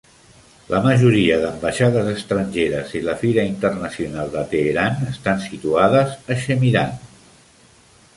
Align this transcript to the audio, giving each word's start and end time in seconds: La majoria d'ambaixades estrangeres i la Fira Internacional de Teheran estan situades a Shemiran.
La 0.69 0.77
majoria 0.85 1.35
d'ambaixades 1.41 2.07
estrangeres 2.13 2.95
i 2.99 3.01
la 3.07 3.15
Fira 3.19 3.43
Internacional 3.49 4.33
de 4.37 4.43
Teheran 4.55 4.97
estan 5.11 5.45
situades 5.45 6.17
a 6.37 6.39
Shemiran. 6.45 6.97